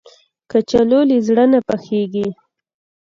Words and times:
کچالو 0.51 0.99
له 1.09 1.17
زړه 1.27 1.45
نه 1.53 1.59
پخېږي 1.67 2.27